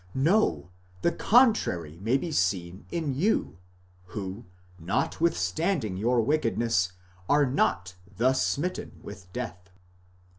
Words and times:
No! 0.15 0.71
the 1.03 1.11
contrary 1.11 1.99
may 2.01 2.17
be 2.17 2.31
seen 2.31 2.87
in 2.89 3.13
you, 3.13 3.59
who, 4.05 4.45
not 4.79 5.21
withstanding 5.21 5.95
your 5.95 6.21
wickedness, 6.21 6.93
are 7.29 7.45
not 7.45 7.93
thus 8.17 8.43
smitten 8.43 8.99
with 9.03 9.31
death. 9.31 9.69